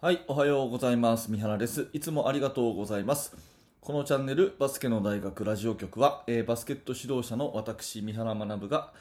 [0.00, 1.28] はい、おはようございます。
[1.28, 1.88] 三原です。
[1.92, 3.34] いつもありがとうございます。
[3.80, 8.92] このチャンネル、バスケの大学ラジオ局は、えーバスケット指導者の私、三原学が、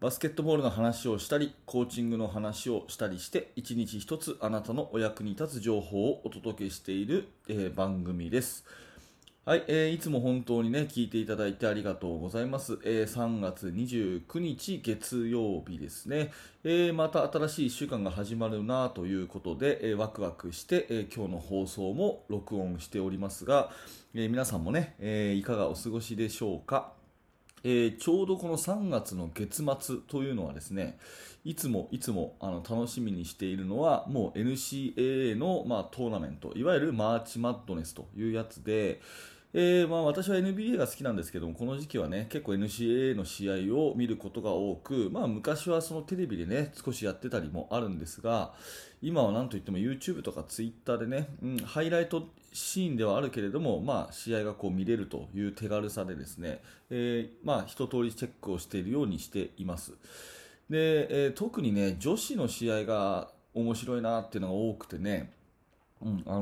[0.00, 8.64] バスケットボールの話をしたり、コーチングの話をしたりして、一日一つあなたのお役に立つ情報をお届けしている、えー番組です。
[9.46, 12.78] はい、えーいつも本当にね、聞いていただいてありがとうございます。
[12.84, 16.30] えー3月29日月曜日ですね。
[16.62, 23.70] えーまた新しい1週間が始まるなということで、えーワクワクして、えー今日の放送も録音しておりますが、
[24.14, 26.99] えー皆さんもね、えーいかがお過ごしでしょうか？
[27.62, 30.98] えーちょうどこの3月の月末というのはですね、
[31.44, 39.00] いつもいつもあの楽しみにしているのは、もう NCAA の、まあ、トーナメント、いわゆるマーチマッドネスというやつで、
[39.52, 48.54] えーまあ、私は NBA が好きなんですけども、この時期はね、結構 NCAA の試合を見ることが多く、まあ、昔はそのテレビでね、少しやってたりもあるんですが、
[49.02, 59.94] 今はなんといっても YouTube とか Twitter でね、うん、ハイライトシーンではあるけれども、まあ、試合がこう見れるという手軽さでですね、えーまあ、一通りチェックをしているようにしています。
[60.68, 65.32] で、えー特にね、女子の試合が面白いなっていうのが多くてね、
[66.02, 66.40] うん、あの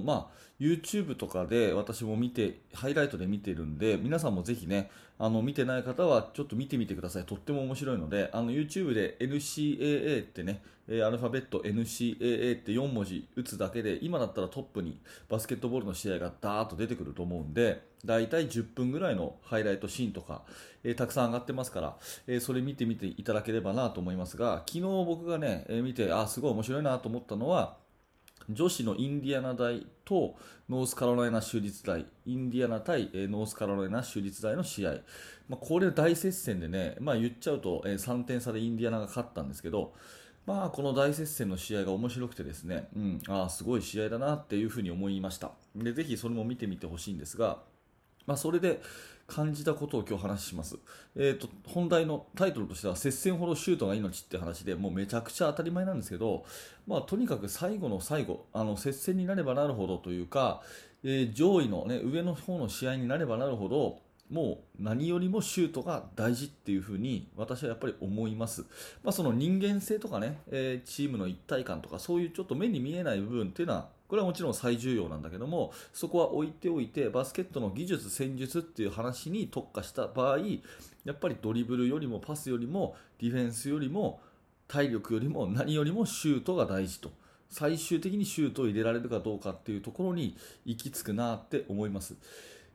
[0.00, 7.24] ーまあ、YouTube とかで私も見て、ハイライトで見てるんで、皆さんもぜひね、あの、見てない方はちょっと見てみてください。
[7.24, 20.42] とっても面白いので、あの、YouTube で NCAA ってね、えアルファベット NCAA って4文字打つだけで、今だったらトップにバスケットボールの試合がダーッと出てくると思うんで、だいたい10分ぐらいのハイライトシーンとか、
[20.82, 27.76] えーたくさん上がってますから、えーそれ見てみていただければなと思いますが、昨日僕がね、えー見て、あ、すごい面白いなと思ったのは、
[28.48, 30.36] 女子のインディアナ大と
[30.68, 34.92] ノースカロライナ州立大、インディアナ対ノースカロライナ州立大の試合、
[35.48, 39.92] まあ、これ大接戦でね、まあ、言っちゃうと、3点差でインディアナが勝ったんですけど、
[40.46, 45.50] まあ、この大接戦の試合が面白くてですね、うん、ああ、すごい試合だなっていうふうに思いました。
[45.76, 47.58] で、ぜひそれも見てみてほしいんですが、
[48.28, 48.82] まあ、それで
[49.26, 50.78] 感じたことを今日話します。
[51.16, 56.44] えー、と本題のタイトルとしては接戦ほどシュートが命って話でもうめちゃくちゃ当たり前なんですけど、
[56.86, 60.62] まあ、とにかく最後の最後あの接戦になればなるほどというか、
[61.02, 63.98] えー上位の、ね、上の方の試合になればなるほど
[64.30, 68.62] もう何よりもシュートが大事っていうふうに私はやっぱり思います、
[69.02, 80.38] まあ、その人間性とかね、えーチームの一体感とかそういうちょっと目に見えない部分っていうのはこれはもちろん最重要なんだけどもそこは置いておいてバスケットの技術戦術っていう話に特化した場合
[81.04, 84.20] やっぱりドリブルよりもパスよりもディフェンスよりも
[84.66, 87.10] 体力よりも何よりもシュートが大事と。
[87.50, 90.36] 最終的にシュートを入れられるかどうかっていうところに
[90.66, 92.14] 行き着くなって思います。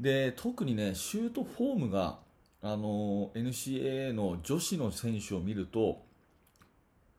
[0.00, 2.18] で特にねシュートフォームが
[2.62, 6.02] あの NCAA の女子の選手を見ると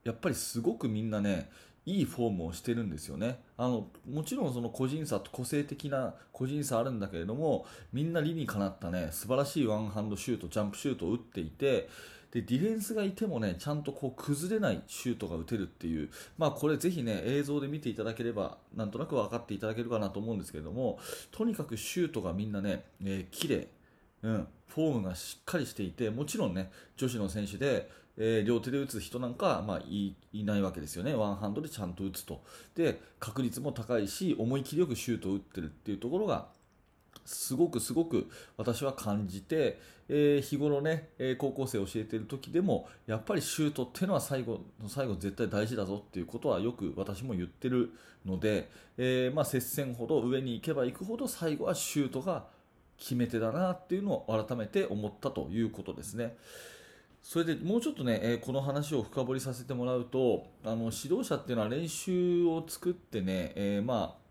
[0.04, 1.50] やっぱりすごくみんなね
[1.88, 3.40] いいフォームをしてるんですよね。
[3.58, 11.88] あのもちろんその個人差と個性的な個人差あるんだけれどもみんな理にかなったね素晴らしいワンハンドシュートジャンプシュートを打っていて
[12.32, 21.00] でディフェンスがいてもねちゃんとこう崩れないシュートが打てるっていうまあこれぜひね映像で見ていただければなんとなく分かっていただけるかなと思うんですけれども
[21.32, 23.68] とにかくシュートがみんなね、えー綺麗
[24.24, 32.44] うん、フォームがしっかりしていてもちろんね女子の選手で、えー両手で打つ人なんか、まあ、いいないわけですよねワンハンドでちゃんと打つと
[32.76, 36.48] で確率も高いし思い切りよくシュートを打ってるっていうところが
[37.26, 47.92] すごくすごく私は感じて、えー日頃ね、えー高校生を教えている時でもやっぱりシュートっていうのは最後の最後絶対大事だぞっていうことはよく私も言ってる
[48.26, 52.46] ので、えーまあ、接戦ほど上に行けば行くほど最後はシュートが
[52.98, 56.36] 決め手だなっていうのを改めて思ったということですね。
[57.22, 64.28] それでもうちょっとね、えこの話を深掘りさせてもらうとあの指導者っていうのは練習を作ってね、えーまあ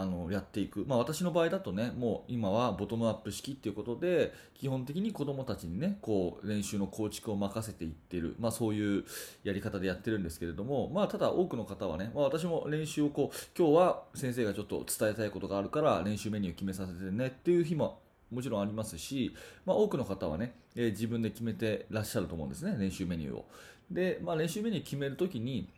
[0.00, 9.04] あのやっていく、まあ、私の場合だとねもう今はボトムアップ式っていうことで基本的に子どもたちにねこう練習の構築を任せていってる、まあ、そういう
[9.44, 18.00] やり方でやってるんですけれども、まあ、ただ多くの方はね、まあ、私も練習をこう今日は先生がちょっと伝えたいことがあるから練習メニュー決めさせてねっていう日も
[18.30, 19.34] もちろんありますし、
[19.66, 23.46] まあ、多くの方はね、えー自分で決めてらっしゃると思うんですね練習メニューを。
[23.90, 25.68] で、まあ、練習メニュー決めるときに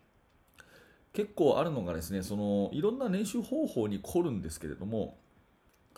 [1.13, 5.17] 結構あるのがですねそのいろんな練習方法に凝るんですけれども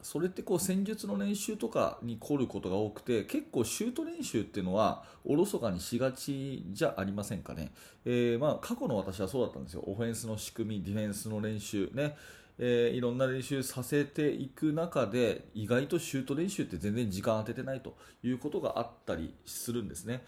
[0.03, 7.73] それってこう戦術の練習とかに凝ることが多くて結構シュート練習っていうのはおろそかにしがちじゃありませんかね、
[8.05, 9.83] えーま、過去の私はそうだったんですよ。
[9.87, 12.17] オフェンスの仕組みディフェンスの練習ね。
[12.59, 20.25] えーいろんな練習させていく中で意外とシュート練習って全然時間当ててないということがあったりするんですね。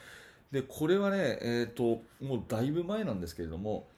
[0.52, 3.88] でこれはね、えー、ともうだいぶ前なんですけれども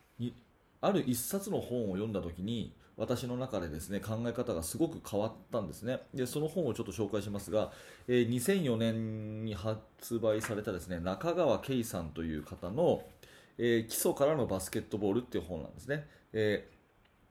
[0.80, 6.00] ある一冊の本を読んだ時に私の中でですね考え方がすごく変わったんですね。
[6.14, 7.70] でその本をちょっと紹介しますが、
[8.08, 13.02] えー、2004年に発売されたですね中川圭さんという方の、
[13.56, 16.77] えー、基礎からのバスケットボールっていう本なんですね、えー、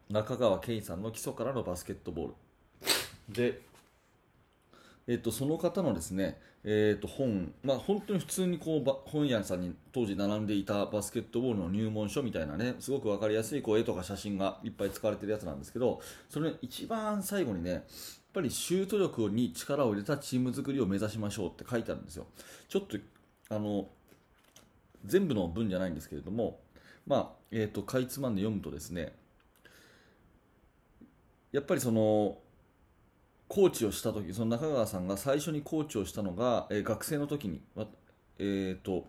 [0.10, 2.34] 中川圭さんの基礎からのバスケットボール
[3.30, 3.62] で
[5.08, 17.82] えっと、その方のですね、えっと、本、まあ、本当に普通にこう本屋さんに当時並んでいたバスケットボールの入門書みたいなね、すごく分かりやすいこう絵とか写真がいっぱい使われてるやつなんですけど、それ一番最後にね、やっ
[18.34, 22.26] ぱりシュート力に力を入れたチーム作りを目指しましょうって書いてあるんですよ。
[22.68, 22.98] ちょっと、
[23.50, 23.88] あの、
[25.06, 26.60] 全部の文じゃないんですけれども、
[27.06, 29.14] まあ、えっ、と、かいつまんで読むとですね、
[31.58, 32.38] やっぱりその、
[33.48, 37.62] コーチをした時その中川さんが最初にコーチをしたのが、えー、学生の時に、
[38.38, 39.06] えーと、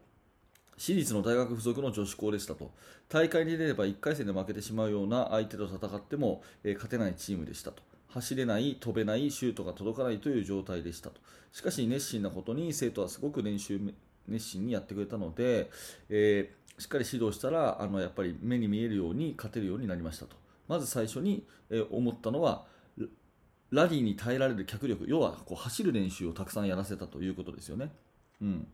[0.79, 2.71] 私立の大学附属の女子校でしたと。
[3.11, 7.83] 大会に出れば1回戦で負けてしまうような相手と戦っても、えー、勝てないチームでしたと。
[8.09, 11.21] 走れない、飛べない、シュートが届かないという状態でしたと。
[11.53, 13.79] しかし熱心なことに生徒はすごく練習
[14.27, 15.69] 熱心にやってくれたので、
[16.09, 20.48] えー、しっかり指導したらあのやっぱり目に見えるように勝てるようになりましたと。
[20.69, 22.67] まず最初に、え、思ったのは
[23.71, 27.91] ラリーに耐えられる脚力、要はこう走る練習をたくさんやらせたということですよね。
[28.41, 28.67] うん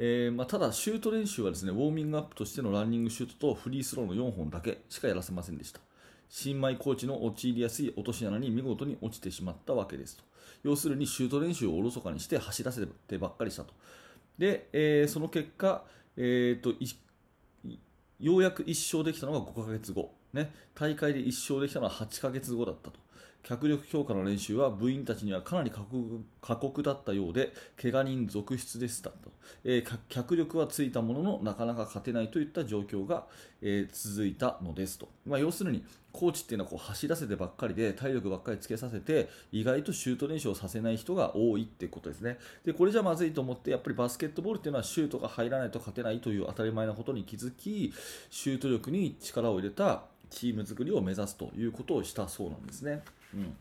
[0.00, 5.80] えーまあ、ただ、シュート練習はですねウォーミングアップとしてのランニングシュートとフリースローの4本だけしかやらせませんでした。
[6.28, 10.22] 新米コーチの陥りやすい落とし穴に見事に落ちてしまったわけですと。
[10.62, 13.72] 要するにシュート練習をおろそかにして走らせてばっかりしたと。
[14.38, 15.84] で、えー、その結果、
[16.16, 16.74] えーと、
[18.20, 23.08] ようやく1勝できたのが5ヶ月後、ね、大会で1勝できたのは8ヶ月後だったと。
[23.48, 29.30] 脚力強化の練習は部員たちにはかなり過酷だったようで怪我人続出でしたと、
[29.64, 33.26] えー、脚力はついたもののなかなか勝てないといった状況が、
[33.62, 47.92] えー、続いたのですと、まあ、要するにコーチっていうのはこう走らせてばっかりで体力ばっかりつけさせて意外とシュート練習をさせない人が多いってことですねでこれじゃまずいと思ってやっぱりバスケットボールっていうのはシュートが入らないと勝てないという当たり前なことに気づき
[48.30, 53.02] シュート力に力を入れたチーム作りを目指すということをしたそうなんですね。
[53.34, 53.56] うん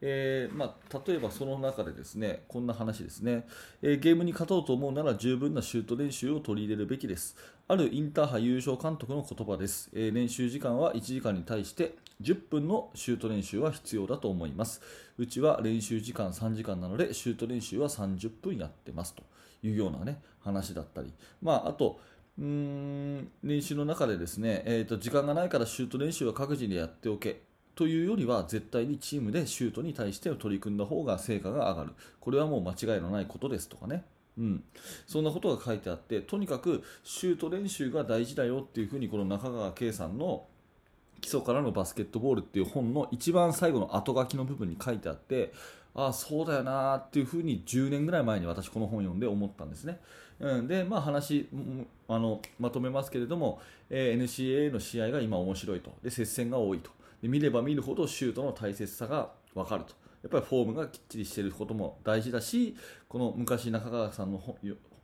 [0.00, 3.46] えーまあ、例えばその中でですねこんな話ですね、
[3.82, 7.36] えー、ゲームに勝とうと思うなら十分なシュート練習を取り入れるべきです。
[7.66, 14.80] あるインターハイ優勝監督の言葉です、えー、練習時間は1時間に対して10分のシュート練習は必要だと思います。
[15.18, 19.14] うちは練習時間3時間なのでシュート練習は30分やってます。
[19.14, 19.22] と
[19.62, 21.12] いうようなね話だったり、
[21.42, 22.00] まあ、あと
[22.38, 27.47] うーん練習の中でですね、えーと、時間がないからシュート練習は各自でやっておけ。
[27.78, 31.92] というよりは絶対にチームでシュートに対して取り組んだ方が成果が上がる。
[32.18, 34.02] これはもう間違いのないことですとかね。
[34.36, 34.64] うん、
[35.06, 40.44] そんなことが書いてあってとにかくシュート練習が大事だよっていうふうにこの中川圭さんの
[41.20, 45.52] 基礎からのバスケットボールっていう本の一番最後の後書きの部分に書いてあって
[45.94, 50.00] ああそうだよなっていうふうに10年ぐらい前に私この本読んで思ったんですね。
[50.40, 51.48] うん、で、まあ、話
[52.08, 55.92] あのまとめますけれども、えー、NCAA の試合が今面白いと。
[56.02, 56.97] で接戦が多いと。
[57.22, 59.94] で見れば見るほどシュートの大切さが分かると。
[60.22, 62.76] やっぱりフォームがきっちりしていることも大事だし
[63.08, 64.42] この昔中川さんの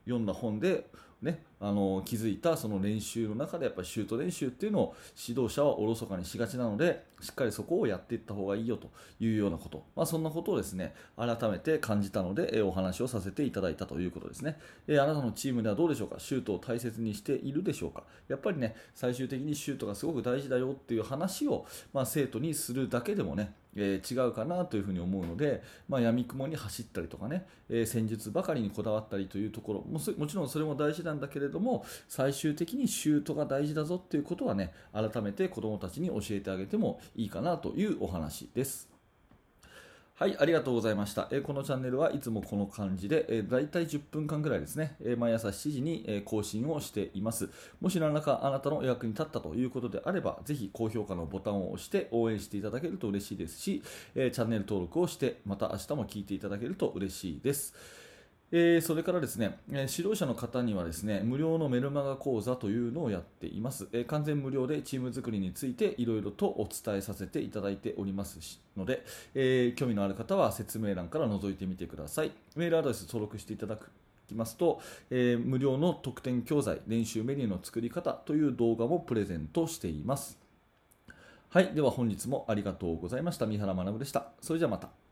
[0.05, 0.90] 読んだ本で
[1.25, 4.97] ね、あの気づいたその練習の中でやっぱりシュート練習っていうのを
[5.29, 16.21] 指導者はおろそかにしがちなのでしっかりそこをやっていった方がいいよというようなこと、まあ、そんなことをですね改めて感じたので、えお話をさせていただいたということですね、えあなたのチームではどうでしょうか？
[16.21, 18.02] シュートを大切にしているでしょうか？
[18.28, 38.94] やっぱりね最終的にシュートがすごく大事だよっていう話を、まあ、生徒にするだけでもねえー、違うかなというふうに思うので、まあ、闇雲に走ったりとかね、えー、戦術ばかりにこだわったりというところももちろんそれも大事なんだけれども最終的にシュートが大事だぞっていうことはね改めて子どもたちに教えてあげてもいいかなというお話です。
[40.16, 41.26] はい、ありがとうございました。
[41.33, 47.50] えー、このチャンネルはいつもこの感じで、えー、大体10分間ぐらいですね、えー、毎朝7時に、え更新をしています。
[47.80, 53.83] もし何らかあなたのお役に立ったということであれば、ぜひ高評価のボタンを押して応援していただけると嬉しいですし、
[54.14, 57.75] えチャンネル登録をして、また明日も聞いていただけると嬉しいです。
[58.56, 63.88] えー、それからですね、えー、指導者の方にはですね、無料のメルマガ講座というのをやっています。
[63.92, 68.38] えー、完全無料でチーム作りについていろいろとお伝えさせていただいております
[68.76, 72.30] ので、え興味のある方は説明欄から覗いてみてください。
[72.54, 73.90] メールアドレス登録していただく
[74.28, 74.80] きますと、
[75.11, 80.38] え無料の特典教材、練習メニューの作り方という動画もプレゼントしています。
[81.49, 83.46] はい、では本日もありがとうございました。
[83.46, 84.28] 三原学でした。
[84.40, 85.03] それじゃあまた。